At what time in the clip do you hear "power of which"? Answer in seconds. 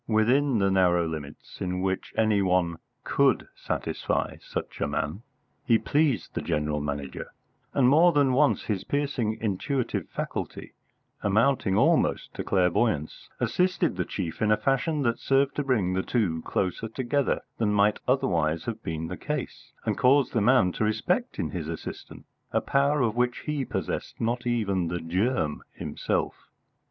22.59-23.41